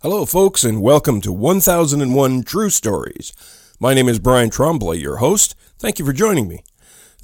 [0.00, 3.32] Hello, folks, and welcome to 1001 True Stories.
[3.80, 5.56] My name is Brian Tremblay, your host.
[5.80, 6.62] Thank you for joining me.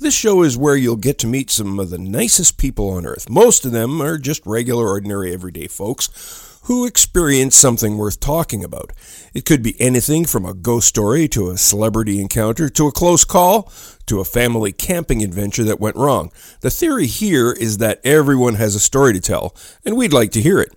[0.01, 3.31] This show is where you'll get to meet some of the nicest people on earth.
[3.31, 8.91] Most of them are just regular, ordinary, everyday folks who experience something worth talking about.
[9.35, 13.25] It could be anything from a ghost story to a celebrity encounter to a close
[13.25, 13.71] call
[14.07, 16.33] to a family camping adventure that went wrong.
[16.61, 19.55] The theory here is that everyone has a story to tell,
[19.85, 20.73] and we'd like to hear it.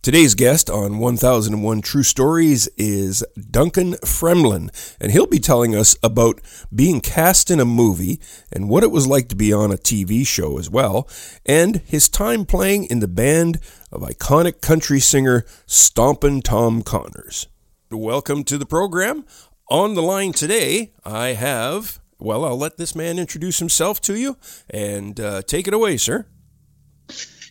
[0.00, 6.40] Today's guest on 1001 True Stories is Duncan Fremlin, and he'll be telling us about
[6.72, 8.20] being cast in a movie
[8.52, 11.08] and what it was like to be on a TV show as well,
[11.44, 13.58] and his time playing in the band
[13.90, 17.48] of iconic country singer Stompin' Tom Connors.
[17.90, 19.24] Welcome to the program.
[19.68, 24.36] On the line today, I have, well, I'll let this man introduce himself to you
[24.70, 26.26] and uh, take it away, sir.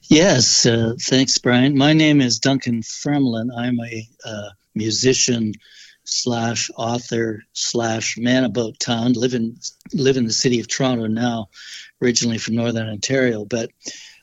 [0.09, 1.77] Yes, uh, thanks, Brian.
[1.77, 3.49] My name is Duncan Fremlin.
[3.53, 5.51] I'm a uh, musician
[6.05, 9.13] slash author slash man about town.
[9.13, 9.57] Live in
[9.93, 11.49] live in the city of Toronto now,
[12.01, 13.43] originally from Northern Ontario.
[13.43, 13.71] But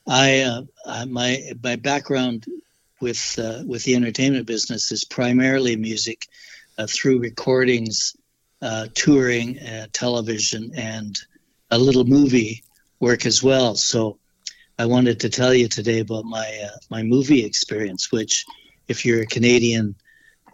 [0.09, 2.47] I, uh, I my my background
[3.03, 6.27] with uh, with the entertainment business is primarily music
[6.79, 8.17] uh, through recordings,
[8.63, 9.59] uh, touring,
[9.93, 11.21] television, and
[11.71, 12.63] a little movie
[13.01, 13.75] work as well.
[13.75, 14.19] So
[14.79, 18.45] I wanted to tell you today about my uh, my movie experience, which,
[18.89, 19.95] if you're a Canadian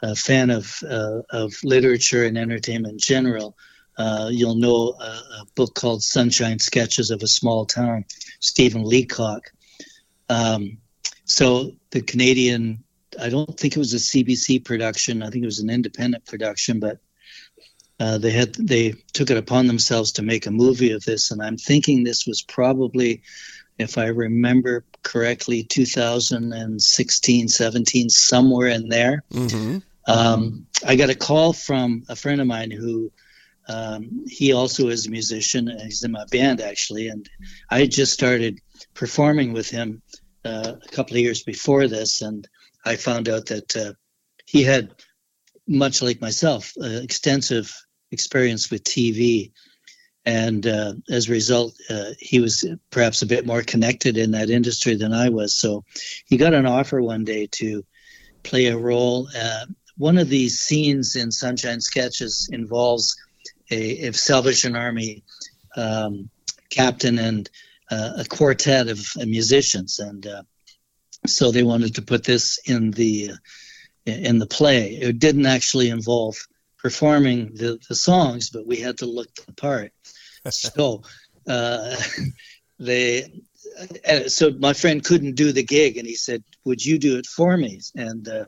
[0.03, 3.57] uh, fan of uh, of literature and entertainment in general,
[3.97, 8.05] uh, you'll know a, a, book called Sunshine Sketches of a Small Town,
[8.41, 9.51] Stephen Leacock.
[10.29, 10.79] Um,
[11.25, 12.85] so the Canadian,
[13.21, 15.23] I don't think it was a CBC production.
[15.23, 16.99] I think it was an independent production, but
[17.99, 21.43] uh, they had they took it upon themselves to make a movie of this, and
[21.43, 23.23] I'm thinking this was probably
[23.81, 29.23] if I remember correctly, 2016, 17, somewhere in there.
[29.33, 29.79] Mm-hmm.
[30.07, 33.13] Um, I got a call from a friend of mine who
[33.69, 35.69] um, he also is a musician.
[35.69, 37.29] And he's in my band actually, and
[37.71, 38.61] I just started
[38.95, 40.03] performing with him
[40.45, 42.49] uh, a couple of years before this, and
[42.85, 43.93] I found out that uh,
[44.47, 44.91] he had,
[45.69, 47.73] much like myself, uh, extensive
[48.11, 49.53] experience with TV
[50.27, 54.51] and uh, as a result, uh, he was perhaps a bit more connected in that
[54.51, 55.57] industry than I was.
[55.57, 55.85] So
[56.27, 57.85] he got an offer one day to
[58.43, 59.29] play a role.
[59.37, 59.67] Uh,
[59.97, 63.17] one of these scenes in Sunshine Sketches involves
[63.71, 65.25] a, a Salvation Army
[65.77, 66.29] um,
[66.71, 67.49] captain and
[67.91, 70.43] uh, a quartet of musicians, and uh,
[71.27, 73.33] so they wanted to put this in the
[74.07, 74.93] in the play.
[74.93, 76.37] It didn't actually involve
[76.83, 79.93] performing the, the songs, but we had to look the part.
[80.51, 81.03] so
[81.49, 81.97] uh,
[82.79, 83.43] they,
[84.09, 87.27] uh, so my friend couldn't do the gig, and he said, "Would you do it
[87.27, 88.47] for me?" And uh,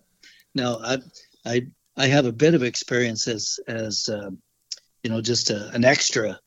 [0.54, 0.98] now I,
[1.44, 1.66] I,
[1.96, 4.30] I have a bit of experience as as uh,
[5.02, 6.38] you know just a, an extra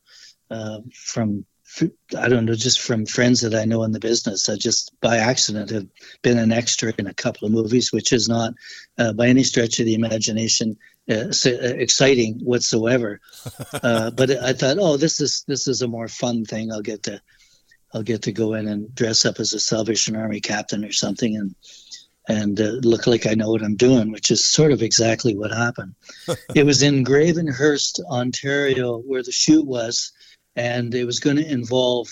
[0.50, 1.44] uh, from
[2.16, 4.48] I don't know, just from friends that I know in the business.
[4.48, 5.86] I just by accident have
[6.22, 8.54] been an extra in a couple of movies, which is not
[8.98, 10.78] uh, by any stretch of the imagination
[11.08, 13.20] uh, uh, exciting whatsoever.
[13.82, 16.72] Uh, but I thought, oh, this is this is a more fun thing.
[16.72, 17.20] I'll get to
[17.92, 21.36] I'll get to go in and dress up as a Salvation Army captain or something,
[21.36, 21.54] and
[22.28, 25.52] and uh, look like I know what I'm doing, which is sort of exactly what
[25.52, 25.94] happened.
[26.54, 30.12] it was in Gravenhurst, Ontario, where the shoot was,
[30.56, 32.08] and it was going to involve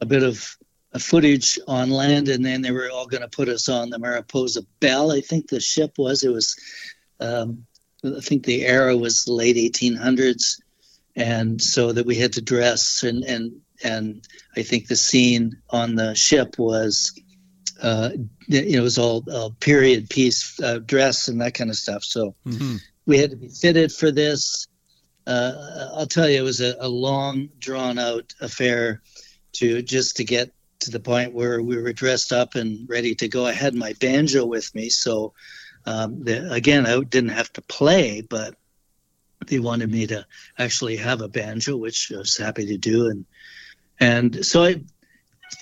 [0.00, 0.56] a bit of
[0.98, 4.62] footage on land, and then they were all going to put us on the Mariposa
[4.80, 5.12] Belle.
[5.12, 6.22] I think the ship was.
[6.24, 6.56] It was
[7.20, 7.66] um,
[8.04, 10.60] I think the era was the late 1800s,
[11.14, 14.26] and so that we had to dress and and and
[14.56, 17.18] I think the scene on the ship was,
[17.82, 18.10] uh,
[18.48, 22.04] it was all uh, period piece uh, dress and that kind of stuff.
[22.04, 22.76] So mm-hmm.
[23.04, 24.66] we had to be fitted for this.
[25.26, 29.02] Uh, I'll tell you, it was a, a long, drawn out affair
[29.54, 33.28] to just to get to the point where we were dressed up and ready to
[33.28, 33.46] go.
[33.46, 35.32] I had my banjo with me, so
[35.84, 38.54] um, the, again, I didn't have to play, but
[39.46, 40.26] they wanted me to
[40.58, 43.24] actually have a banjo, which I was happy to do, and
[43.98, 44.82] and so I,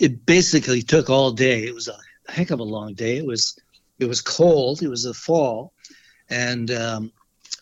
[0.00, 1.64] it basically took all day.
[1.64, 1.98] It was a
[2.30, 3.18] heck of a long day.
[3.18, 3.58] It was
[3.98, 4.82] it was cold.
[4.82, 5.72] It was the fall,
[6.28, 7.12] and um,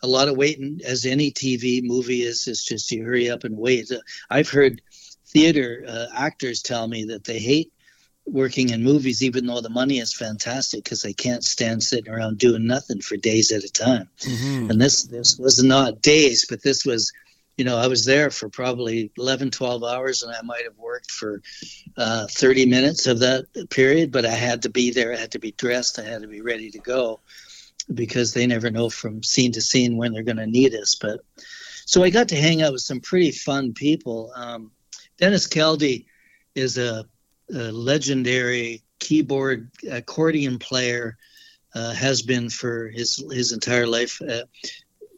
[0.02, 0.80] a lot of waiting.
[0.84, 3.90] As any TV movie is, is just you hurry up and wait.
[4.30, 4.82] I've heard
[5.26, 7.72] theater uh, actors tell me that they hate
[8.24, 12.38] working in movies, even though the money is fantastic, because they can't stand sitting around
[12.38, 14.08] doing nothing for days at a time.
[14.20, 14.70] Mm-hmm.
[14.70, 17.12] And this this was not days, but this was,
[17.56, 21.10] you know, I was there for probably 11, 12 hours, and I might have worked
[21.10, 21.42] for
[21.96, 25.12] uh, 30 minutes of that period, but I had to be there.
[25.12, 25.98] I had to be dressed.
[25.98, 27.20] I had to be ready to go.
[27.92, 30.96] Because they never know from scene to scene when they're going to need us.
[31.00, 31.20] But
[31.84, 34.32] so I got to hang out with some pretty fun people.
[34.34, 34.70] Um,
[35.18, 36.06] Dennis Keldy
[36.54, 37.04] is a,
[37.52, 41.16] a, legendary keyboard accordion player.
[41.74, 44.20] Uh, has been for his his entire life.
[44.20, 44.42] Uh,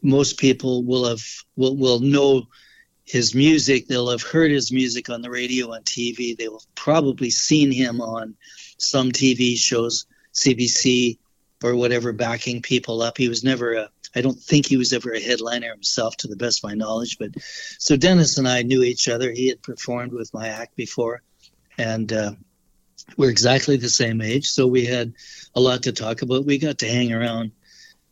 [0.01, 1.21] most people will have
[1.57, 2.43] will will know
[3.03, 3.87] his music.
[3.87, 6.37] They'll have heard his music on the radio, on TV.
[6.37, 8.35] They will probably seen him on
[8.77, 11.17] some TV shows, CBC
[11.65, 13.17] or whatever, backing people up.
[13.17, 13.89] He was never a.
[14.15, 17.17] I don't think he was ever a headliner himself, to the best of my knowledge.
[17.17, 17.31] But
[17.79, 19.31] so Dennis and I knew each other.
[19.31, 21.21] He had performed with my act before,
[21.77, 22.31] and uh,
[23.17, 25.13] we're exactly the same age, so we had
[25.55, 26.45] a lot to talk about.
[26.45, 27.51] We got to hang around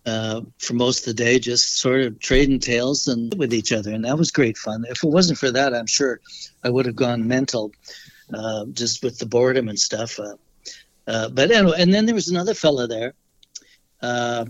[0.06, 3.94] uh, for most of the day, just sort of trading tales and with each other,
[3.94, 4.86] and that was great fun.
[4.90, 6.20] If it wasn't for that, I'm sure
[6.64, 7.72] I would have gone mental,
[8.34, 10.20] uh, just with the boredom and stuff.
[10.20, 10.36] Uh,
[11.08, 13.14] uh but anyway, and then there was another fellow there,
[14.04, 14.46] uh,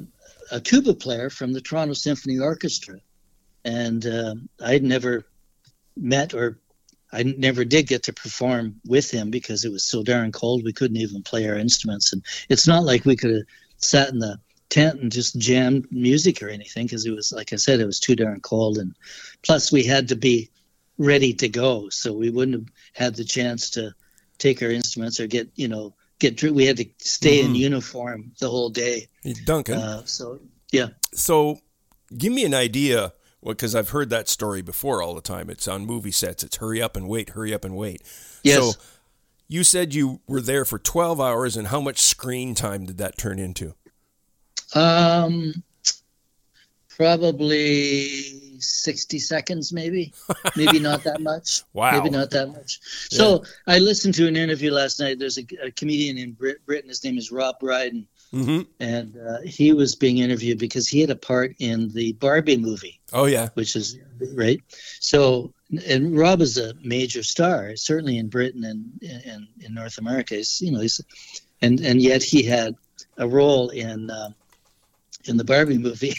[0.52, 3.00] a tuba player from the Toronto Symphony Orchestra,
[3.64, 5.26] and uh, I'd never
[5.96, 6.60] met or
[7.12, 10.64] I never did get to perform with him because it was so darn cold.
[10.64, 13.44] We couldn't even play our instruments, and it's not like we could have
[13.78, 14.40] sat in the
[14.70, 18.00] tent and just jammed music or anything because it was like I said, it was
[18.00, 18.96] too darn cold, and
[19.44, 20.50] plus we had to be
[20.98, 23.94] ready to go, so we wouldn't have had the chance to
[24.40, 26.54] take our instruments or get you know get true.
[26.54, 27.50] we had to stay mm-hmm.
[27.50, 29.08] in uniform the whole day.
[29.46, 29.76] Duncan.
[29.78, 30.40] Uh, so
[30.72, 30.90] yeah.
[31.14, 31.60] So
[32.18, 33.14] give me an idea
[33.46, 35.50] because I've heard that story before all the time.
[35.50, 36.44] It's on movie sets.
[36.44, 38.02] It's hurry up and wait, hurry up and wait.
[38.44, 38.58] Yes.
[38.58, 38.82] So
[39.48, 43.18] you said you were there for 12 hours, and how much screen time did that
[43.18, 43.76] turn into?
[44.74, 45.64] Um,
[46.98, 50.14] probably 60 seconds, maybe.
[50.56, 51.64] maybe not that much.
[51.74, 51.92] Wow.
[51.92, 52.80] Maybe not that much.
[53.10, 53.76] So yeah.
[53.76, 55.20] I listened to an interview last night.
[55.20, 56.90] There's a, a comedian in Brit- Britain.
[56.90, 58.62] His name is Rob Brydon Mm-hmm.
[58.80, 63.00] And uh, he was being interviewed because he had a part in the Barbie movie.
[63.12, 63.98] Oh yeah, which is
[64.34, 64.60] right.
[65.00, 65.54] So,
[65.88, 70.36] and Rob is a major star, certainly in Britain and in, in North America.
[70.36, 71.00] He's, you know, he's,
[71.62, 72.76] and and yet he had
[73.18, 74.30] a role in uh,
[75.26, 76.16] in the Barbie movie.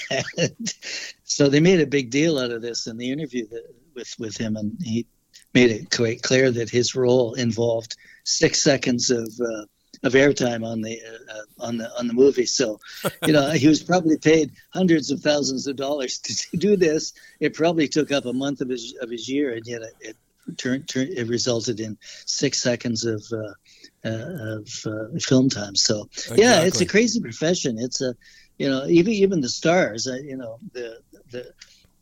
[1.25, 3.65] so they made a big deal out of this in the interview that,
[3.95, 5.07] with with him, and he
[5.53, 9.65] made it quite clear that his role involved six seconds of uh,
[10.03, 12.47] of airtime on the uh, on the on the movie.
[12.47, 12.79] So,
[13.27, 17.13] you know, he was probably paid hundreds of thousands of dollars to, do this.
[17.41, 20.17] It probably took up a month of his of his year, and yet it, it
[20.57, 21.97] turned, turned it resulted in
[22.27, 25.75] six seconds of uh, uh, of uh, film time.
[25.75, 26.43] So, exactly.
[26.43, 27.79] yeah, it's a crazy profession.
[27.79, 28.15] It's a
[28.59, 30.07] you know even even the stars.
[30.07, 30.99] Uh, you know the
[31.31, 31.53] the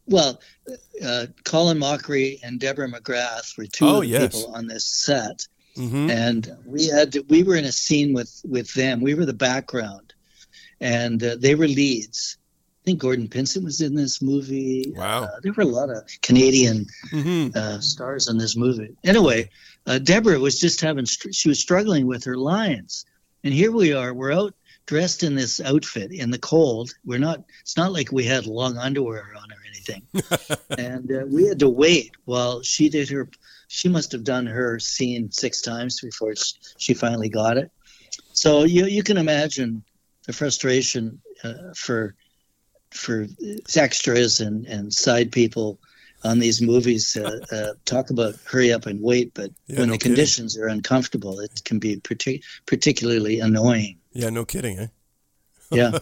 [0.06, 0.40] well,
[1.04, 4.34] uh, Colin Mochrie and Deborah McGrath were two oh, yes.
[4.34, 5.46] people on this set,
[5.76, 6.10] Mm-hmm.
[6.10, 9.00] And we had to, we were in a scene with with them.
[9.00, 10.12] We were the background,
[10.80, 12.36] and uh, they were leads.
[12.82, 14.92] I think Gordon Pinsent was in this movie.
[14.94, 17.56] Wow, uh, there were a lot of Canadian mm-hmm.
[17.56, 18.96] uh, stars in this movie.
[19.04, 19.48] Anyway,
[19.86, 23.06] uh, Deborah was just having she was struggling with her lines,
[23.42, 24.12] and here we are.
[24.12, 24.54] We're out
[24.86, 26.92] dressed in this outfit in the cold.
[27.04, 27.44] We're not.
[27.60, 30.06] It's not like we had long underwear on or anything,
[30.78, 33.28] and uh, we had to wait while she did her
[33.72, 36.34] she must have done her scene six times before
[36.76, 37.70] she finally got it.
[38.34, 39.82] So you you can imagine
[40.26, 42.14] the frustration uh, for
[42.90, 43.26] for
[43.74, 45.80] extras and, and side people
[46.22, 47.16] on these movies.
[47.16, 50.16] Uh, uh, talk about hurry up and wait, but yeah, when no the kidding.
[50.16, 53.96] conditions are uncomfortable, it can be partic- particularly annoying.
[54.12, 54.86] Yeah, no kidding, eh?
[55.72, 55.98] Yeah.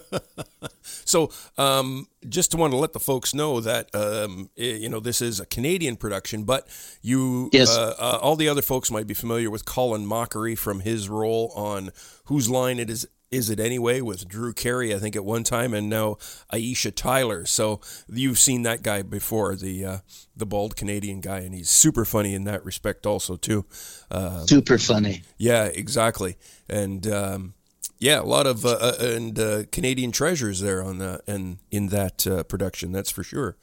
[0.83, 5.23] so, um, just to want to let the folks know that um, you know this
[5.23, 6.69] is a Canadian production, but
[7.03, 7.77] you, yes.
[7.77, 11.53] uh, uh, all the other folks might be familiar with Colin Mochrie from his role
[11.55, 11.91] on
[12.25, 13.07] Whose Line It Is.
[13.31, 14.93] Is it anyway with Drew Carey?
[14.93, 16.17] I think at one time, and now
[16.53, 17.47] Aisha Tyler.
[17.47, 19.99] So you've seen that guy before, the uh,
[20.37, 23.67] the bald Canadian guy, and he's super funny in that respect, also too.
[24.11, 25.23] Uh, super funny.
[25.39, 26.39] Yeah, exactly.
[26.69, 27.55] And um,
[28.01, 31.89] yeah, a lot of uh, uh, and uh, Canadian treasures there on the and in
[31.89, 32.93] that uh, production.
[32.93, 33.57] That's for sure.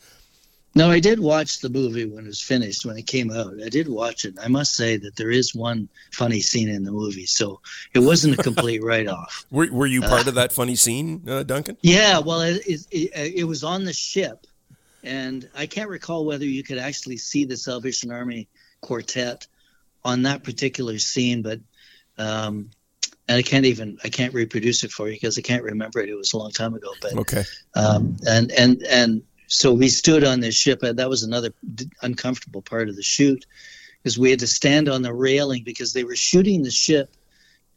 [0.75, 3.55] No, I did watch the movie when it was finished when it came out.
[3.65, 4.35] I did watch it.
[4.39, 7.61] I must say that there is one funny scene in the movie, so
[7.95, 9.47] it wasn't a complete write-off.
[9.49, 11.77] Were, were you part of that funny scene, uh, Duncan?
[11.81, 14.45] Yeah, well, it, it, it was on the ship,
[15.03, 18.47] and I can't recall whether you could actually see the Salvation Army
[18.81, 19.47] quartet
[20.05, 21.59] on that particular scene, but
[22.19, 22.69] um,
[23.27, 26.09] and I can't even I can't reproduce it for you because I can't remember it.
[26.09, 26.93] It was a long time ago.
[27.01, 27.43] But okay.
[27.75, 30.83] Um, and and and so we stood on this ship.
[30.83, 31.53] And that was another
[32.01, 33.45] uncomfortable part of the shoot,
[34.03, 37.15] because we had to stand on the railing because they were shooting the ship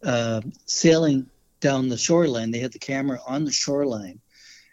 [0.02, 1.28] uh, sailing
[1.61, 2.50] down the shoreline.
[2.50, 4.21] They had the camera on the shoreline,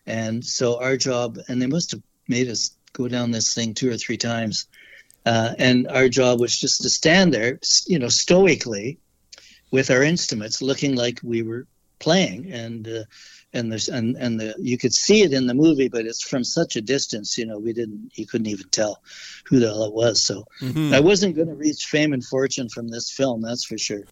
[0.07, 3.91] And so our job, and they must have made us go down this thing two
[3.91, 4.67] or three times.
[5.25, 8.97] Uh, and our job was just to stand there, you know, stoically
[9.71, 11.67] with our instruments, looking like we were
[11.99, 12.51] playing.
[12.51, 13.03] And uh,
[13.53, 16.43] and there's and and the you could see it in the movie, but it's from
[16.43, 19.01] such a distance, you know, we didn't you couldn't even tell
[19.45, 20.21] who the hell it was.
[20.21, 20.93] So mm-hmm.
[20.93, 24.03] I wasn't going to reach fame and fortune from this film, that's for sure.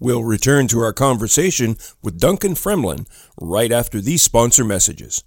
[0.00, 3.06] We'll return to our conversation with Duncan Fremlin
[3.40, 5.24] right after these sponsor messages.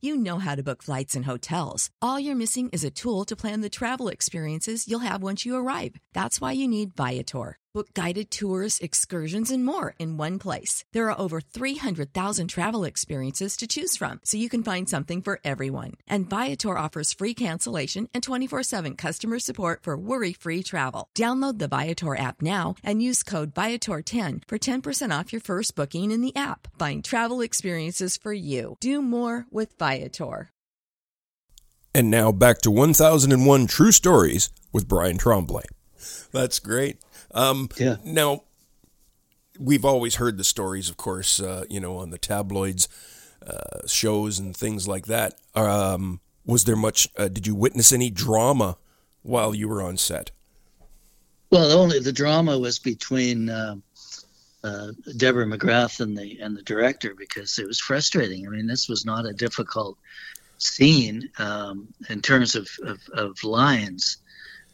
[0.00, 1.90] You know how to book flights and hotels.
[2.00, 5.56] All you're missing is a tool to plan the travel experiences you'll have once you
[5.56, 5.96] arrive.
[6.12, 7.58] That's why you need Viator.
[7.78, 10.84] Book guided tours, excursions, and more in one place.
[10.92, 15.38] There are over 300,000 travel experiences to choose from, so you can find something for
[15.44, 15.92] everyone.
[16.08, 21.06] And Viator offers free cancellation and 24 7 customer support for worry free travel.
[21.16, 26.10] Download the Viator app now and use code Viator10 for 10% off your first booking
[26.10, 26.66] in the app.
[26.80, 28.76] Find travel experiences for you.
[28.80, 30.50] Do more with Viator.
[31.94, 35.66] And now back to 1001 True Stories with Brian Tremblay.
[36.32, 36.98] That's great.
[37.32, 37.96] Um, yeah.
[38.04, 38.42] Now,
[39.58, 42.88] we've always heard the stories, of course, uh, you know, on the tabloids,
[43.46, 45.34] uh, shows, and things like that.
[45.54, 47.08] Um, was there much?
[47.16, 48.78] Uh, did you witness any drama
[49.22, 50.30] while you were on set?
[51.50, 53.76] Well, only the drama was between uh,
[54.64, 58.46] uh, Deborah McGrath and the and the director because it was frustrating.
[58.46, 59.98] I mean, this was not a difficult
[60.58, 64.18] scene um, in terms of, of, of lines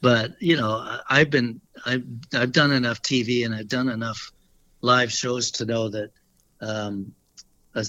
[0.04, 4.32] but you know i've been i've i've done enough tv and i've done enough
[4.82, 6.10] live shows to know that
[6.60, 7.12] um,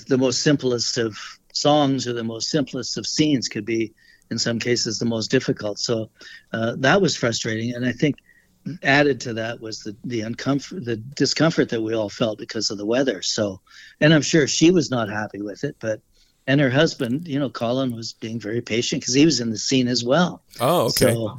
[0.07, 1.17] the most simplest of
[1.53, 3.93] songs or the most simplest of scenes could be
[4.31, 5.77] in some cases the most difficult.
[5.77, 6.10] So
[6.51, 7.75] uh, that was frustrating.
[7.75, 8.15] And i think
[8.81, 12.79] added to that was the the uncomfort the discomfort that we all felt because of
[12.79, 13.22] the weather.
[13.22, 13.62] So
[14.01, 16.01] and i'm sure she was not happy with it but
[16.48, 19.57] and her husband you know colin was being very patient because he was in the
[19.57, 20.41] scene as well.
[20.60, 21.13] Oh okay.
[21.13, 21.38] So,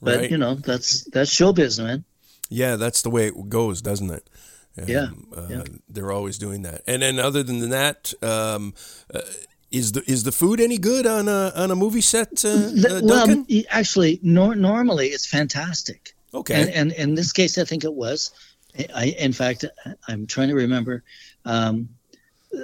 [0.00, 0.30] but right.
[0.30, 2.04] you know, that's that's showbiz, man.
[2.48, 4.28] Yeah, that's the way it goes, doesn't it?
[4.78, 6.82] Um, yeah, uh, yeah, they're always doing that.
[6.86, 8.74] And then, other than that, um,
[9.12, 9.20] uh,
[9.70, 12.44] is the is the food any good on a on a movie set?
[12.44, 16.14] Uh, the, uh, well, actually, nor- normally it's fantastic.
[16.34, 18.30] Okay, and, and, in this case, I think it was.
[18.94, 19.64] I, in fact,
[20.06, 21.02] I'm trying to remember.
[21.46, 21.88] Um,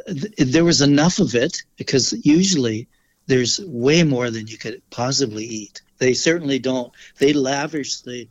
[0.07, 2.89] th- there was enough of it because usually
[3.33, 5.81] there's way more than you could possibly eat.
[5.97, 6.93] They certainly don't.
[7.17, 8.29] They lavish the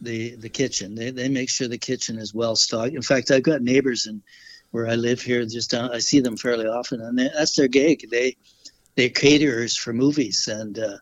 [0.00, 0.94] the the kitchen.
[0.94, 2.94] They they make sure the kitchen is well stocked.
[2.94, 4.22] In fact, I've got neighbors in
[4.70, 5.44] where I live here.
[5.44, 8.08] Just down, I see them fairly often, and they, that's their gig.
[8.08, 8.36] They
[8.94, 10.96] they caterers for movies, and uh,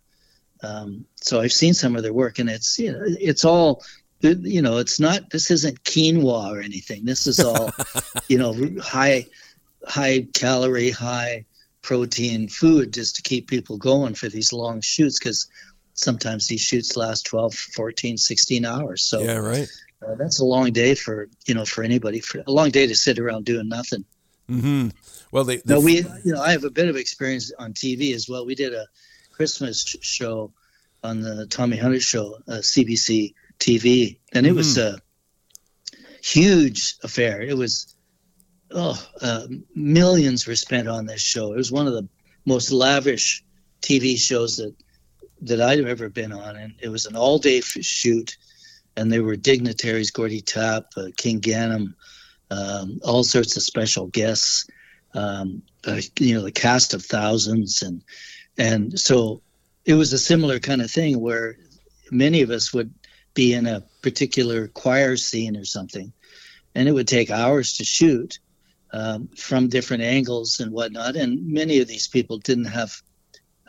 [0.65, 3.85] um, so I've seen some of their work, and it's you know it's all
[4.23, 7.05] you know it's not this isn't quinoa or anything.
[7.05, 7.71] This is all
[8.29, 9.27] you know high
[9.87, 11.45] high calorie, high
[11.83, 15.49] protein food just to keep people going for these long shoots because
[15.95, 19.03] sometimes these shoots last 12 14 16 hours.
[19.03, 19.69] So yeah right.
[20.07, 22.95] uh, that's a long day for you know for anybody for a long day to
[22.95, 24.05] sit around doing nothing.
[24.49, 24.89] Mm-hmm.
[25.31, 28.15] well they, they no, we you know i have a bit of experience on tv
[28.15, 28.45] as well.
[28.45, 28.87] We did a
[29.31, 30.53] christmas show
[31.05, 34.57] on the tommy hunter show uh, cbc tv and it mm-hmm.
[34.57, 35.01] was a
[36.23, 37.41] huge affair.
[37.41, 37.95] It was
[38.73, 42.09] oh uh, millions were spent on this show it was one of the
[42.47, 43.45] most lavish
[43.83, 44.75] tv shows that
[45.43, 48.37] that I've ever been on, and it was an all-day shoot,
[48.97, 51.95] and there were dignitaries, Gordy Tapp, uh, King Ganam,
[52.51, 54.67] um, all sorts of special guests,
[55.15, 58.03] um, uh, you know, the cast of thousands, and
[58.59, 59.41] and so
[59.85, 61.57] it was a similar kind of thing where
[62.11, 62.93] many of us would
[63.33, 66.13] be in a particular choir scene or something,
[66.75, 68.39] and it would take hours to shoot.
[68.93, 73.01] Um, from different angles and whatnot, and many of these people didn't have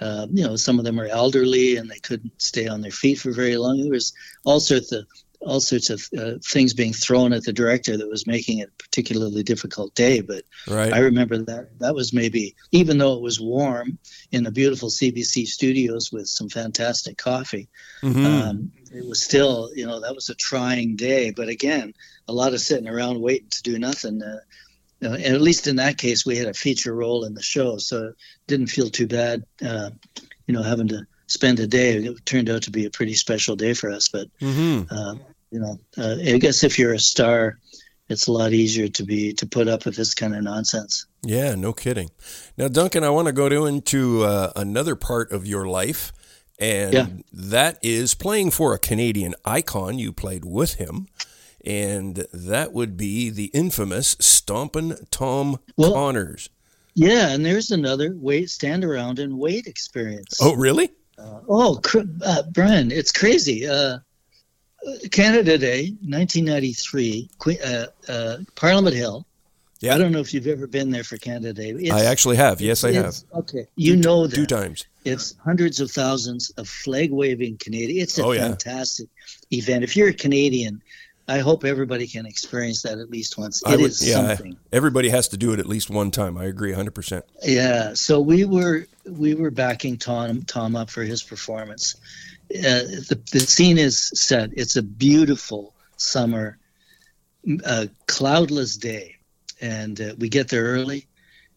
[0.01, 3.19] uh, you know, some of them are elderly and they couldn't stay on their feet
[3.19, 3.79] for very long.
[3.79, 4.13] There was
[4.43, 5.05] all sorts of
[5.43, 8.83] all sorts of uh, things being thrown at the director that was making it a
[8.83, 10.21] particularly difficult day.
[10.21, 10.93] But right.
[10.93, 13.97] I remember that that was maybe even though it was warm
[14.31, 17.69] in the beautiful CBC studios with some fantastic coffee,
[18.03, 18.25] mm-hmm.
[18.25, 21.31] um, it was still you know that was a trying day.
[21.31, 21.93] But again,
[22.27, 24.21] a lot of sitting around waiting to do nothing.
[24.21, 24.39] Uh,
[25.03, 27.77] uh, and at least in that case, we had a feature role in the show,
[27.77, 28.15] so it
[28.47, 29.89] didn't feel too bad, uh,
[30.47, 31.95] you know, having to spend a day.
[31.95, 34.09] It turned out to be a pretty special day for us.
[34.09, 34.93] But mm-hmm.
[34.93, 35.15] uh,
[35.49, 37.57] you know, uh, I guess if you're a star,
[38.09, 41.05] it's a lot easier to be to put up with this kind of nonsense.
[41.23, 42.09] Yeah, no kidding.
[42.57, 46.11] Now, Duncan, I want to go to into uh, another part of your life.
[46.59, 47.07] And yeah.
[47.33, 49.97] that is playing for a Canadian icon.
[49.97, 51.07] You played with him
[51.65, 56.49] and that would be the infamous Stompin' Tom well, Connors.
[56.93, 60.37] Yeah, and there's another wait, stand around and wait experience.
[60.41, 60.91] Oh, really?
[61.17, 61.81] Uh, oh,
[62.25, 63.67] uh, Brian, it's crazy.
[63.67, 63.99] Uh,
[65.11, 67.29] Canada Day, 1993,
[67.63, 69.25] uh, uh, Parliament Hill.
[69.79, 69.95] Yeah.
[69.95, 71.69] I don't know if you've ever been there for Canada Day.
[71.71, 72.61] It's, I actually have.
[72.61, 73.15] Yes, I have.
[73.33, 73.65] Okay.
[73.75, 74.35] You two, know that.
[74.35, 74.85] Two times.
[75.05, 78.09] It's hundreds of thousands of flag waving Canadians.
[78.09, 79.09] It's a oh, fantastic
[79.49, 79.59] yeah.
[79.59, 79.83] event.
[79.83, 80.83] If you're a Canadian,
[81.27, 83.61] I hope everybody can experience that at least once.
[83.65, 84.57] It would, is yeah, something.
[84.71, 86.37] Everybody has to do it at least one time.
[86.37, 87.21] I agree 100%.
[87.43, 87.93] Yeah.
[87.93, 91.95] So we were we were backing Tom Tom up for his performance.
[92.53, 94.49] Uh, the, the scene is set.
[94.53, 96.57] It's a beautiful summer,
[97.65, 99.15] uh, cloudless day,
[99.61, 101.07] and uh, we get there early,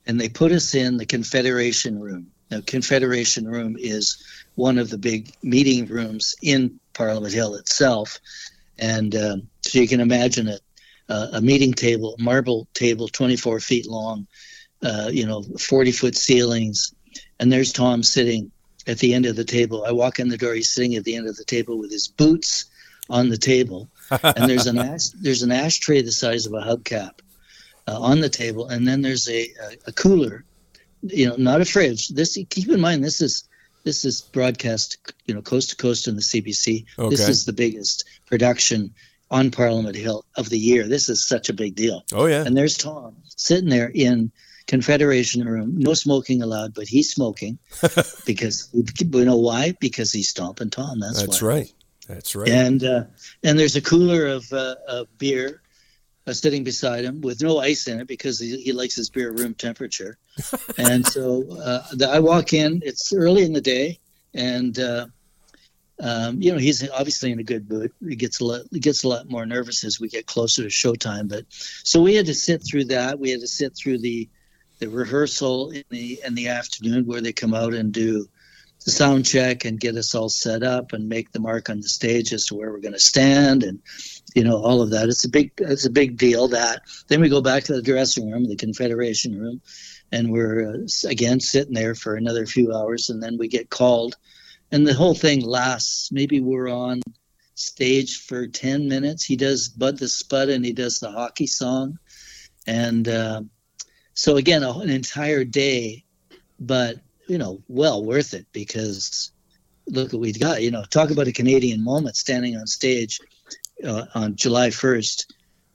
[0.06, 2.30] and they put us in the Confederation Room.
[2.50, 4.22] Now, Confederation Room is
[4.54, 8.20] one of the big meeting rooms in Parliament Hill itself,
[8.78, 10.60] and um, so you can imagine it
[11.08, 14.26] uh, a meeting table, marble table, 24 feet long,
[14.82, 16.94] uh, you know, 40 foot ceilings.
[17.38, 18.50] And there's Tom sitting
[18.86, 19.84] at the end of the table.
[19.86, 22.08] I walk in the door, he's sitting at the end of the table with his
[22.08, 22.66] boots
[23.10, 23.88] on the table.
[24.22, 27.20] and there's an ash, there's an ashtray the size of a hubcap
[27.86, 28.68] uh, on the table.
[28.68, 30.44] And then there's a, a, a cooler,
[31.02, 32.08] you know, not a fridge.
[32.08, 33.48] This keep in mind, this is
[33.84, 36.86] this is broadcast, you know, coast to coast on the CBC.
[36.98, 37.08] Okay.
[37.10, 38.94] This is the biggest production
[39.30, 40.88] on Parliament Hill of the year.
[40.88, 42.04] This is such a big deal.
[42.12, 42.44] Oh yeah.
[42.44, 44.32] And there's Tom sitting there in
[44.66, 47.58] Confederation room, no smoking allowed, but he's smoking
[48.26, 49.74] because we know why?
[49.78, 51.00] Because he's stomping Tom.
[51.00, 51.48] That's, that's why.
[51.48, 51.72] right.
[52.08, 52.48] That's right.
[52.48, 53.04] And uh,
[53.42, 55.62] and there's a cooler of, uh, of beer
[56.26, 59.32] uh, sitting beside him with no ice in it because he, he likes his beer
[59.32, 60.16] room temperature.
[60.78, 62.80] and so uh, the, I walk in.
[62.84, 63.98] It's early in the day,
[64.32, 65.06] and uh,
[66.00, 67.92] um, you know he's obviously in a good mood.
[68.06, 70.68] He gets a lot he gets a lot more nervous as we get closer to
[70.68, 71.28] showtime.
[71.28, 73.18] But so we had to sit through that.
[73.18, 74.28] We had to sit through the
[74.80, 78.28] the rehearsal in the in the afternoon where they come out and do
[78.84, 81.88] the sound check and get us all set up and make the mark on the
[81.88, 83.80] stage as to where we're going to stand and
[84.34, 85.08] you know all of that.
[85.08, 88.30] It's a big it's a big deal that then we go back to the dressing
[88.30, 89.62] room the confederation room
[90.12, 94.16] and we're uh, again sitting there for another few hours and then we get called
[94.70, 96.10] and the whole thing lasts.
[96.12, 97.00] Maybe we're on
[97.54, 99.24] stage for 10 minutes.
[99.24, 101.98] He does bud the spud and he does the hockey song.
[102.66, 103.42] And uh,
[104.14, 106.04] so again an entire day
[106.60, 106.96] but
[107.28, 109.32] you know, well worth it because
[109.86, 110.62] look what we've got.
[110.62, 113.20] You know, talk about a Canadian moment standing on stage
[113.86, 115.26] uh, on July 1st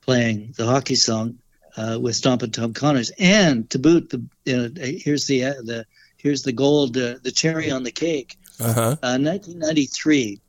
[0.01, 1.38] playing the hockey song
[1.77, 5.85] uh, with and Tom Connors, and to boot, the you know, here's the uh, the
[6.17, 8.38] here's the gold, uh, the cherry on the cake.
[8.59, 8.97] Uh-huh.
[9.01, 10.41] 1993.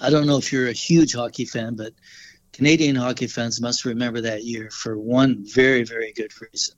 [0.00, 1.92] Uh, I don't know if you're a huge hockey fan, but
[2.52, 6.76] Canadian hockey fans must remember that year for one very, very good reason.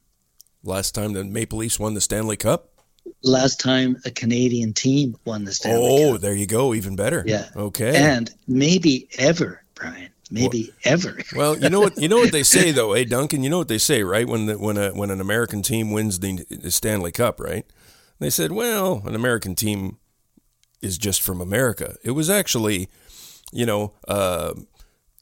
[0.62, 2.73] Last time the Maple Leafs won the Stanley Cup?
[3.22, 6.08] Last time a Canadian team won the Stanley Cup.
[6.08, 6.20] oh, Cup.
[6.20, 7.24] there you go, even better.
[7.26, 7.48] Yeah.
[7.56, 7.96] Okay.
[7.96, 10.10] And maybe ever, Brian.
[10.30, 11.18] Maybe well, ever.
[11.36, 13.42] well, you know what you know what they say though, hey Duncan.
[13.42, 14.26] You know what they say, right?
[14.26, 17.66] When the, when a when an American team wins the, the Stanley Cup, right?
[18.20, 19.98] They said, well, an American team
[20.80, 21.96] is just from America.
[22.04, 22.88] It was actually,
[23.52, 24.54] you know, uh,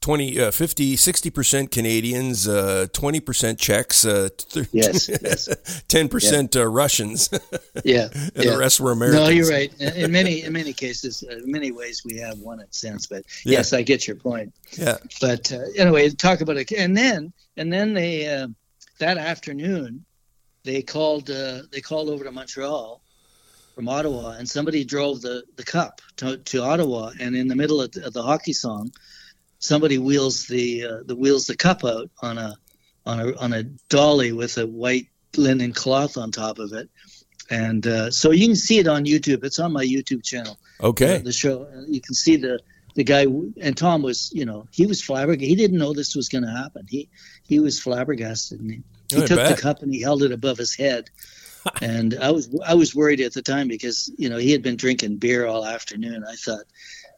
[0.03, 4.27] 20, uh, 50, 60% Canadians, uh, 20% Czechs, uh,
[4.73, 5.47] yes, yes.
[5.87, 6.61] 10% yeah.
[6.61, 7.29] uh, Russians.
[7.85, 8.09] yeah.
[8.11, 8.51] And yeah.
[8.51, 9.23] the rest were Americans.
[9.23, 9.73] No, you're right.
[9.79, 13.23] In many, in many cases, uh, in many ways, we have won it since, but
[13.45, 13.59] yeah.
[13.59, 14.53] yes, I get your point.
[14.77, 14.97] Yeah.
[15.21, 16.69] But uh, anyway, talk about it.
[16.73, 18.49] And then, and then they, uh,
[18.99, 20.03] that afternoon,
[20.65, 23.01] they called, they called over to Montreal
[23.73, 27.11] from Ottawa and somebody drove the, the cup to, to Ottawa.
[27.21, 28.91] And in the middle of the, of the hockey song,
[29.63, 32.55] somebody wheels the uh, the wheels the cup out on a
[33.05, 36.89] on a on a dolly with a white linen cloth on top of it,
[37.49, 39.43] and uh, so you can see it on YouTube.
[39.43, 40.57] It's on my YouTube channel.
[40.81, 41.15] Okay.
[41.15, 42.59] Uh, the show you can see the
[42.95, 43.25] the guy
[43.61, 45.47] and Tom was you know he was flabbergasted.
[45.47, 46.85] He didn't know this was going to happen.
[46.89, 47.09] He
[47.43, 48.59] he was flabbergasted.
[48.59, 51.09] And he, he took the cup and he held it above his head.
[51.81, 54.75] and I was I was worried at the time because you know he had been
[54.75, 56.25] drinking beer all afternoon.
[56.27, 56.65] I thought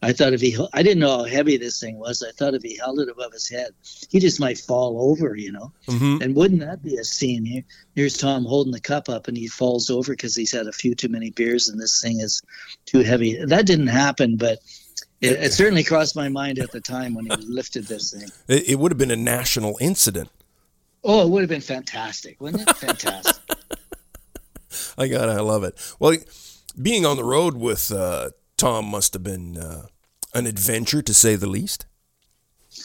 [0.05, 2.21] I thought if he, I didn't know how heavy this thing was.
[2.21, 3.71] I thought if he held it above his head,
[4.09, 5.71] he just might fall over, you know.
[5.87, 6.21] Mm-hmm.
[6.21, 7.43] And wouldn't that be a scene?
[7.43, 7.63] Here,
[7.95, 10.93] here's Tom holding the cup up, and he falls over because he's had a few
[10.93, 12.43] too many beers, and this thing is
[12.85, 13.43] too heavy.
[13.43, 14.59] That didn't happen, but
[15.21, 18.29] it, it certainly crossed my mind at the time when he lifted this thing.
[18.47, 20.29] It, it would have been a national incident.
[21.03, 22.77] Oh, it would have been fantastic, wouldn't it?
[22.77, 23.43] Fantastic.
[24.97, 25.37] I got it.
[25.37, 25.75] I love it.
[25.99, 26.15] Well,
[26.79, 29.87] being on the road with uh, Tom must have been uh,
[30.35, 31.87] an adventure to say the least.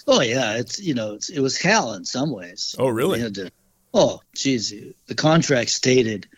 [0.07, 2.75] Oh yeah, it's you know it's, it was hell in some ways.
[2.79, 3.21] Oh really?
[3.21, 3.51] Had to
[3.93, 4.73] Oh, geez,
[5.07, 6.29] the contract stated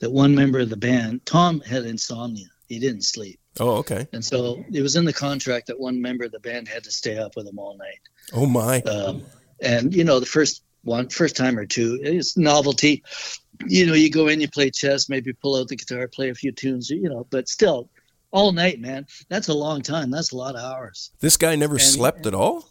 [0.00, 2.46] that one member of the band, Tom, had insomnia.
[2.68, 3.40] He didn't sleep.
[3.58, 4.06] Oh, okay.
[4.12, 6.90] And so it was in the contract that one member of the band had to
[6.90, 8.00] stay up with him all night.
[8.32, 8.82] Oh my.
[8.82, 9.22] Um,
[9.60, 13.02] and you know, the first one, first time or two, it's novelty.
[13.66, 16.34] You know, you go in, you play chess, maybe pull out the guitar, play a
[16.34, 16.90] few tunes.
[16.90, 17.88] You know, but still,
[18.30, 19.06] all night, man.
[19.28, 20.10] That's a long time.
[20.10, 21.10] That's a lot of hours.
[21.20, 22.68] This guy never and, slept at all.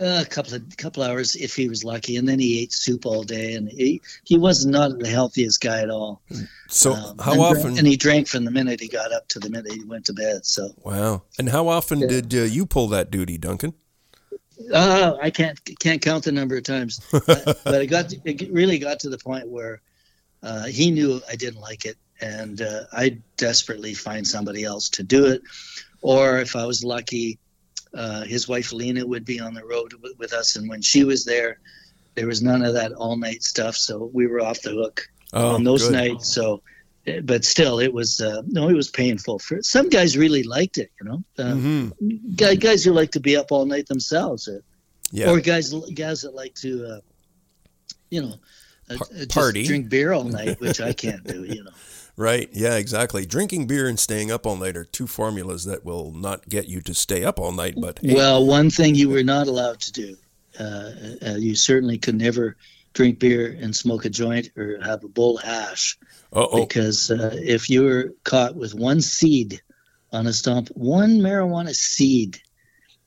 [0.00, 3.04] Uh, a couple of couple hours if he was lucky, and then he ate soup
[3.04, 6.22] all day, and he he was not the healthiest guy at all.
[6.68, 7.60] So um, how and often?
[7.62, 10.06] Drank, and he drank from the minute he got up to the minute he went
[10.06, 10.46] to bed.
[10.46, 11.24] So wow.
[11.38, 12.06] And how often yeah.
[12.06, 13.74] did uh, you pull that duty, Duncan?
[14.72, 18.78] Uh, I can't can't count the number of times, but it got to, it really
[18.78, 19.82] got to the point where
[20.42, 25.02] uh, he knew I didn't like it, and uh, I desperately find somebody else to
[25.02, 25.42] do it,
[26.02, 27.38] or if I was lucky
[27.92, 31.04] uh, his wife Lena would be on the road with, with, us, and when she
[31.04, 31.58] was there,
[32.14, 33.76] there was none of that all night stuff.
[33.76, 35.92] So we were off the hook oh, on those good.
[35.92, 36.32] nights.
[36.32, 36.62] So,
[37.06, 39.40] eh, but still, it was uh, no, it was painful.
[39.40, 40.90] For some guys, really liked it.
[41.00, 42.34] You know, uh, mm-hmm.
[42.36, 44.62] guys, guys who like to be up all night themselves, or,
[45.10, 45.30] yeah.
[45.30, 47.00] or guys guys that like to, uh,
[48.08, 48.34] you know,
[48.88, 48.96] uh,
[49.28, 51.42] party drink beer all night, which I can't do.
[51.42, 51.72] You know.
[52.16, 52.48] Right.
[52.52, 53.24] Yeah, exactly.
[53.26, 56.80] Drinking beer and staying up all night are two formulas that will not get you
[56.82, 57.74] to stay up all night.
[57.80, 58.14] But hey.
[58.14, 60.16] well, one thing you were not allowed to do,
[60.58, 60.90] uh,
[61.26, 62.56] uh, you certainly could never
[62.92, 65.98] drink beer and smoke a joint or have a bowl of hash.
[66.32, 66.66] Uh-oh.
[66.66, 69.62] Because uh, if you were caught with one seed
[70.12, 72.40] on a stump, one marijuana seed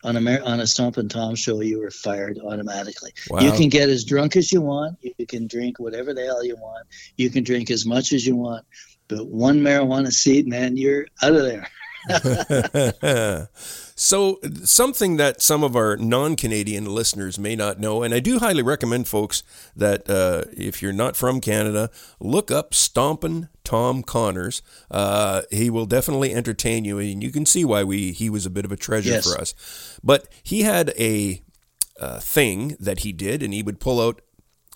[0.04, 3.12] on a on a Stompin' Tom show, you were fired automatically.
[3.30, 3.42] Wow.
[3.42, 4.98] You can get as drunk as you want.
[5.02, 6.88] You can drink whatever the hell you want.
[7.18, 8.66] You can drink as much as you want
[9.08, 11.68] but one marijuana seed, man, you're out of there.
[13.96, 18.40] so, something that some of our non Canadian listeners may not know, and I do
[18.40, 19.44] highly recommend folks
[19.76, 21.90] that uh, if you're not from Canada,
[22.20, 24.62] look up Stompin' Tom Connors.
[24.92, 28.50] Uh, he will definitely entertain you, and you can see why we he was a
[28.50, 29.26] bit of a treasure yes.
[29.26, 30.00] for us.
[30.04, 31.42] But he had a
[32.00, 34.22] uh, thing that he did, and he would pull out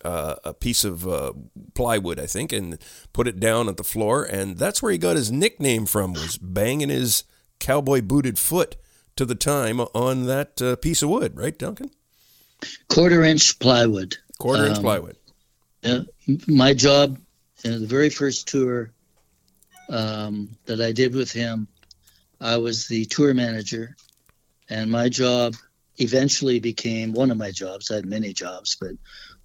[0.08, 1.34] uh, a piece of uh,
[1.74, 2.80] plywood, I think, and
[3.12, 6.13] put it down at the floor, and that's where he got his nickname from.
[6.13, 7.26] Was banging his
[7.60, 8.78] cowboy booted foot
[9.17, 11.91] to the time on that uh, piece of wood, right, Duncan?
[12.88, 14.15] Quarter inch plywood.
[14.39, 15.17] Quarter inch um, plywood.
[15.82, 16.00] Yeah,
[16.48, 17.20] my job
[17.65, 18.91] in the very first tour
[19.89, 21.67] um, that I did with him,
[22.39, 23.98] I was the tour manager,
[24.70, 25.56] and my job
[25.98, 27.91] eventually became one of my jobs.
[27.91, 28.91] I had many jobs, but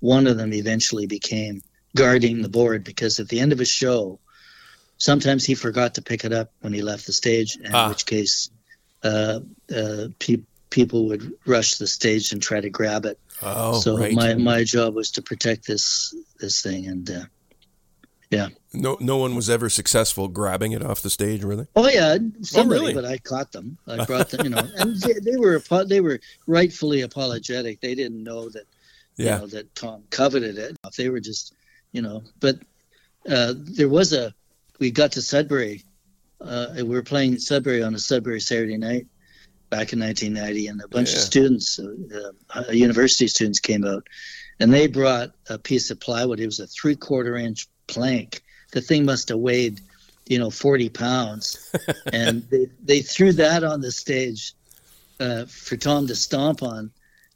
[0.03, 1.63] one of them eventually became
[1.95, 4.19] guarding the board because at the end of a show,
[4.99, 7.89] sometimes he forgot to pick it up when he left the stage, in ah.
[7.89, 8.51] which case
[9.05, 9.39] uh,
[9.75, 13.17] uh, pe- people would rush the stage and try to grab it.
[13.43, 14.13] Oh, so right.
[14.13, 17.25] my my job was to protect this this thing, and uh,
[18.29, 18.49] yeah.
[18.75, 21.69] No, no one was ever successful grabbing it off the stage, really.
[21.77, 22.95] Oh yeah, somebody, oh, really?
[22.95, 23.79] but I caught them.
[23.87, 27.81] I brought them, you know, and they, they were they were rightfully apologetic.
[27.81, 28.65] They didn't know that
[29.17, 29.37] yeah.
[29.37, 30.77] you know, that Tom coveted it.
[30.97, 31.55] They were just,
[31.93, 32.57] you know, but
[33.29, 34.35] uh, there was a,
[34.79, 35.85] we got to Sudbury.
[36.41, 39.07] Uh, we were playing Sudbury on a Sudbury Saturday night
[39.71, 41.17] back in 1990, and a bunch yeah.
[41.17, 44.07] of students, uh, uh, university students, came out,
[44.61, 46.41] and they brought a piece of plywood.
[46.41, 48.43] It was a three-quarter inch plank.
[48.73, 49.81] The thing must have weighed,
[50.27, 51.75] you know, 40 pounds,
[52.13, 54.55] and they they threw that on the stage
[55.21, 56.91] uh, for Tom to stomp on.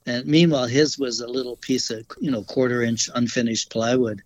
[0.07, 4.23] And meanwhile, his was a little piece of, you know, quarter inch unfinished plywood.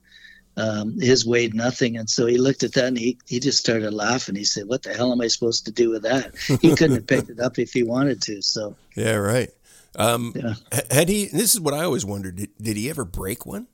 [0.57, 1.97] Um, his weighed nothing.
[1.97, 4.35] And so he looked at that and he, he just started laughing.
[4.35, 6.37] He said, What the hell am I supposed to do with that?
[6.37, 8.43] He couldn't have picked it up if he wanted to.
[8.43, 9.51] So, yeah, right.
[9.97, 10.55] Um, yeah.
[10.91, 13.69] Had he, this is what I always wondered, did, did he ever break one?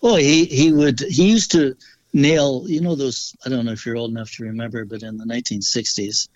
[0.00, 1.76] Well, he, he would, he used to
[2.12, 5.18] nail, you know, those, I don't know if you're old enough to remember, but in
[5.18, 6.28] the 1960s,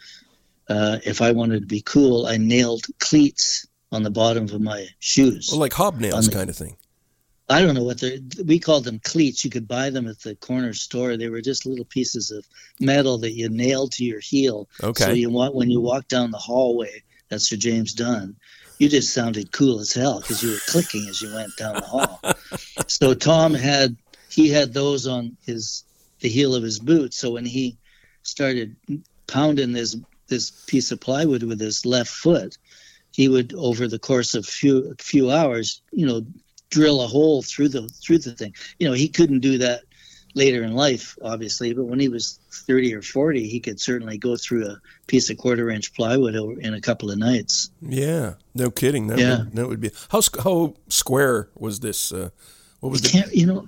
[0.69, 4.87] uh, if I wanted to be cool, I nailed cleats on the bottom of my
[4.99, 5.49] shoes.
[5.51, 6.77] Well, like hobnails the, kind of thing.
[7.49, 8.19] I don't know what they're.
[8.45, 9.45] We called them cleats.
[9.45, 11.17] You could buy them at the corner store.
[11.17, 12.45] They were just little pieces of
[12.81, 14.69] metal that you nailed to your heel.
[14.83, 15.05] Okay.
[15.05, 18.37] So you want when you walk down the hallway, that's Sir James Dunn.
[18.79, 21.81] You just sounded cool as hell because you were clicking as you went down the
[21.81, 22.21] hall.
[22.89, 23.97] so Tom had
[24.29, 25.85] he had those on his
[26.21, 27.15] the heel of his boot.
[27.15, 27.79] So when he
[28.23, 28.77] started
[29.29, 29.97] pounding this
[30.27, 32.59] this piece of plywood with his left foot,
[33.17, 36.21] he would over the course of few few hours, you know,
[36.69, 38.55] drill a hole through the through the thing.
[38.79, 39.81] You know, he couldn't do that
[40.35, 44.37] later in life, obviously, but when he was 30 or 40, he could certainly go
[44.37, 47.71] through a piece of quarter inch plywood in a couple of nights.
[47.81, 49.07] Yeah, no kidding.
[49.07, 49.39] That yeah.
[49.39, 52.29] Would, that would be how how square was this uh,
[52.81, 53.13] What was you it?
[53.23, 53.67] can't, you know,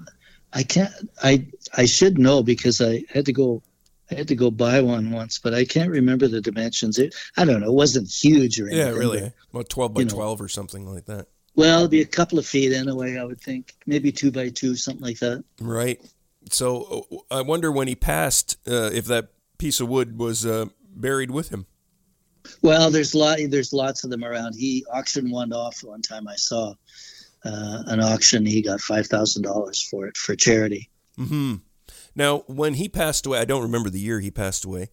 [0.52, 0.92] I can't.
[1.22, 3.62] I I should know because I had to go.
[4.10, 6.98] I had to go buy one once, but I can't remember the dimensions.
[6.98, 7.66] It, I don't know.
[7.68, 8.86] It wasn't huge or anything.
[8.86, 9.20] Yeah, really.
[9.20, 10.14] but- About 12 by you know.
[10.14, 11.26] 12 or something like that.
[11.56, 13.16] well, it'd be a couple of feet anyway.
[13.18, 15.44] I would think maybe two by two, something like that.
[15.60, 16.00] Right.
[16.50, 20.66] So uh, I wonder when he passed uh, if that piece of wood was uh,
[20.94, 21.66] buried with him.
[22.62, 23.38] Well, there's lot.
[23.50, 24.54] There's lots of them around.
[24.54, 26.26] He auctioned one off one time.
[26.26, 26.70] I saw
[27.44, 28.46] uh, an auction.
[28.46, 30.88] He got five thousand dollars for it for charity.
[31.16, 31.56] hmm
[32.14, 34.90] Now, when he passed away, I don't remember the year he passed away.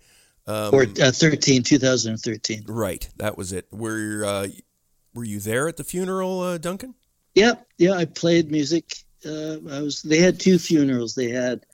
[0.47, 2.65] Um, or uh, 13, 2013.
[2.67, 3.67] right, that was it.
[3.71, 4.47] Were uh,
[5.13, 6.93] were you there at the funeral, uh, Duncan?
[7.34, 7.93] Yeah, yeah.
[7.93, 8.97] I played music.
[9.25, 10.04] Uh, I was.
[10.04, 11.15] They had two funerals.
[11.15, 11.65] They had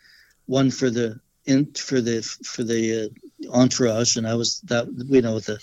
[0.45, 4.87] one for the in for the for the uh, entourage, and I was that.
[4.87, 5.59] You know, the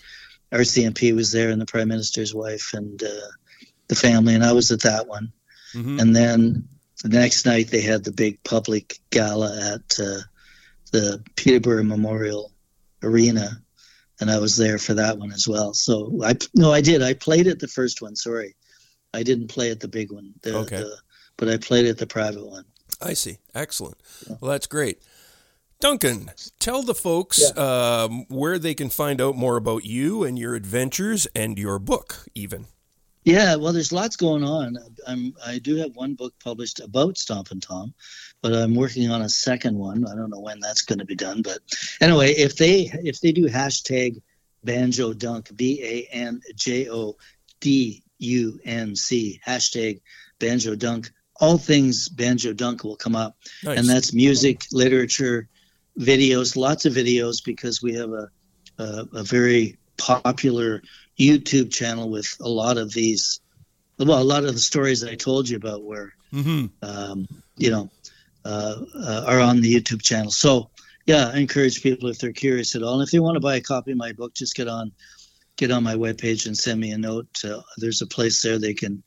[0.53, 3.31] RCMP was there, and the prime minister's wife, and uh,
[3.89, 5.33] the family, and I was at that one.
[5.73, 6.69] hmm And then
[7.03, 10.21] the next night they had the big public gala at uh,
[10.93, 12.51] the Peterborough Memorial
[13.03, 13.63] Arena,
[14.21, 15.75] and I was there for that one as well.
[15.75, 17.03] So I no, I did.
[17.03, 18.17] I played at the first one.
[18.17, 18.57] Sorry,
[19.15, 20.33] I didn't play at the big one.
[20.43, 20.79] The, Okay.
[20.79, 20.97] the-
[21.37, 22.65] but I played at the private one.
[23.01, 23.39] I see.
[23.55, 23.97] Excellent.
[24.41, 25.01] Well, that's great.
[25.81, 30.57] Duncan, tell the folks um, where they can find out more about you and your
[30.57, 32.67] adventures and your book, even.
[33.29, 34.79] Yeah, well, there's lots going on.
[35.07, 37.93] I'm I do have one book published about Stompin' Tom,
[38.41, 40.07] but I'm working on a second one.
[40.07, 41.59] I don't know when that's going to be done, but
[42.01, 44.23] anyway, if they if they do hashtag
[44.65, 47.17] Banjo Dunc B A N J O
[47.61, 50.01] D U N C hashtag
[50.39, 53.79] Banjo Dunc, all things Banjo Dunc will come up Nice.
[53.79, 55.49] and that's music, literature,
[55.99, 58.31] videos, lots of videos because we have a
[58.79, 60.83] a, a very popular
[61.19, 63.41] YouTube channel with a lot of these,
[63.99, 67.27] well, a lot of the stories that I told you about where hmm um,
[67.57, 67.91] you know
[68.45, 70.31] uh, uh, are on the YouTube channel.
[70.31, 70.71] So
[71.07, 73.57] yeah, I encourage people if they're curious at all, and if they want to buy
[73.57, 74.93] a copy of my book, just get on
[75.57, 77.27] get on my webpage and send me a note.
[77.45, 79.03] Uh, there's a place there they can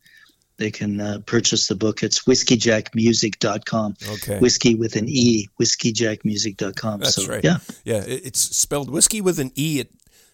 [0.58, 2.04] they can uh, purchase the book.
[2.04, 4.40] It's whiskeyjackmusic.com Okay.
[4.40, 7.44] whiskey with an e whiskeyjackmusic.com That's so right.
[7.44, 9.88] yeah Yeah, it's spelled whiskey with an E at,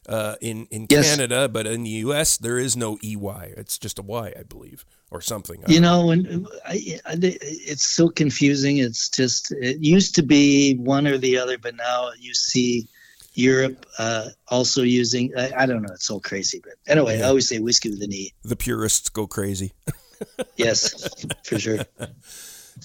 [0.07, 1.09] uh, in in Yes.
[1.15, 2.37] Canada, but in the U.S.
[2.37, 3.53] there is no EY.
[3.57, 5.63] It's just a Y, I believe, or something.
[5.67, 11.07] You know and I, I, it's so confusing it's just it used to be one
[11.07, 12.87] or the other but now you see
[13.33, 17.25] europe uh, also using I, I don't know it's so crazy but anyway Yeah.
[17.25, 19.73] i always say whiskey with an e the purists go crazy.
[20.55, 20.93] yes
[21.43, 21.79] for sure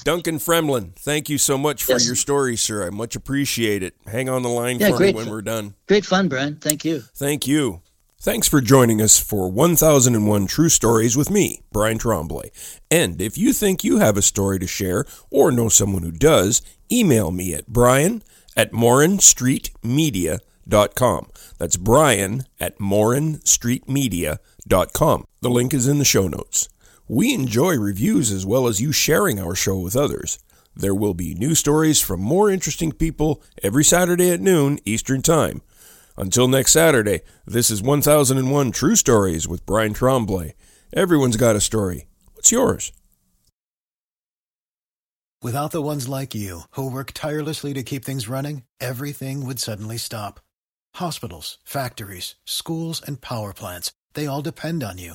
[0.05, 2.07] Duncan Fremlin, thank you so much for Yes.
[2.07, 2.87] your story, sir.
[2.87, 3.95] I much appreciate it.
[4.07, 5.75] Hang on the line Yeah, for me when we're done.
[5.87, 7.81] great fun brian thank you Thank you.
[8.21, 12.53] Thanks for joining us for 1001 True Stories with me, Brian Tremblay.
[12.89, 16.63] And if you think you have a story to share or know someone who does,
[16.91, 18.23] email me at brian
[18.57, 21.27] at morinstreetmedia.com.
[21.59, 25.25] That's brian at morinstreetmedia.com.
[25.41, 26.69] The link is in the show notes.
[27.09, 30.38] We enjoy reviews as well as you sharing our show with others.
[30.75, 35.62] There will be new stories from more interesting people every Saturday at noon Eastern Time.
[36.17, 40.55] Until next Saturday, this is 1001 True Stories with Brian Tremblay.
[40.93, 42.07] Everyone's got a story.
[42.35, 42.93] What's yours?
[45.43, 49.97] Without the ones like you, who work tirelessly to keep things running, everything would suddenly
[49.97, 50.38] stop.
[50.95, 55.15] Hospitals, factories, schools, and power plants, they all depend on you.